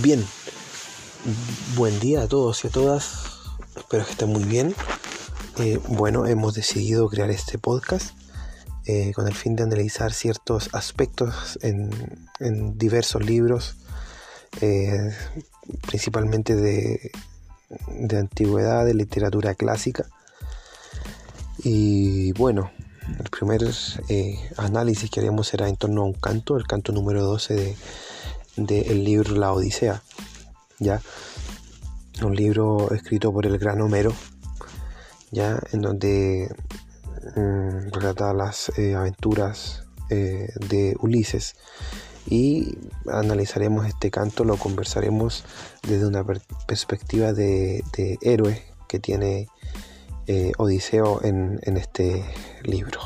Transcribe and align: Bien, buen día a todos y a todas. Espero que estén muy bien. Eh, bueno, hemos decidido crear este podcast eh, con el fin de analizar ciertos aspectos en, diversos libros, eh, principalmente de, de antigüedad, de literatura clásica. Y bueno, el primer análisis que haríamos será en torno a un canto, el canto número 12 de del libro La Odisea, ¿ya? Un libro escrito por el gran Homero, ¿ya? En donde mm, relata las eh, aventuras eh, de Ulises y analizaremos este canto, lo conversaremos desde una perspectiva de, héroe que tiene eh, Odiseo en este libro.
Bien, 0.00 0.24
buen 1.76 2.00
día 2.00 2.22
a 2.22 2.28
todos 2.28 2.64
y 2.64 2.68
a 2.68 2.70
todas. 2.70 3.26
Espero 3.76 4.04
que 4.04 4.12
estén 4.12 4.30
muy 4.30 4.42
bien. 4.44 4.74
Eh, 5.58 5.78
bueno, 5.88 6.26
hemos 6.26 6.54
decidido 6.54 7.08
crear 7.08 7.30
este 7.30 7.58
podcast 7.58 8.16
eh, 8.86 9.12
con 9.14 9.28
el 9.28 9.34
fin 9.34 9.54
de 9.54 9.64
analizar 9.64 10.12
ciertos 10.12 10.70
aspectos 10.72 11.58
en, 11.62 11.90
diversos 12.78 13.24
libros, 13.24 13.76
eh, 14.62 15.14
principalmente 15.86 16.56
de, 16.56 17.12
de 17.88 18.18
antigüedad, 18.18 18.86
de 18.86 18.94
literatura 18.94 19.54
clásica. 19.54 20.06
Y 21.62 22.32
bueno, 22.32 22.72
el 23.20 23.28
primer 23.28 23.60
análisis 24.56 25.10
que 25.10 25.20
haríamos 25.20 25.48
será 25.48 25.68
en 25.68 25.76
torno 25.76 26.00
a 26.02 26.06
un 26.06 26.14
canto, 26.14 26.56
el 26.56 26.66
canto 26.66 26.92
número 26.92 27.22
12 27.22 27.54
de 27.54 27.76
del 28.56 29.04
libro 29.04 29.34
La 29.34 29.52
Odisea, 29.52 30.02
¿ya? 30.78 31.00
Un 32.22 32.34
libro 32.36 32.92
escrito 32.92 33.32
por 33.32 33.46
el 33.46 33.58
gran 33.58 33.80
Homero, 33.80 34.12
¿ya? 35.30 35.58
En 35.72 35.80
donde 35.80 36.54
mm, 37.36 37.90
relata 37.92 38.32
las 38.34 38.70
eh, 38.78 38.94
aventuras 38.94 39.84
eh, 40.10 40.48
de 40.68 40.96
Ulises 41.00 41.56
y 42.26 42.78
analizaremos 43.10 43.86
este 43.86 44.10
canto, 44.10 44.44
lo 44.44 44.56
conversaremos 44.56 45.44
desde 45.82 46.06
una 46.06 46.24
perspectiva 46.66 47.32
de, 47.32 47.82
héroe 48.20 48.62
que 48.88 49.00
tiene 49.00 49.48
eh, 50.26 50.52
Odiseo 50.58 51.20
en 51.24 51.76
este 51.76 52.24
libro. 52.64 53.00